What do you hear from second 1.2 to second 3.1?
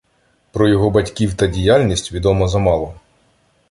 та діяльність відомо замало.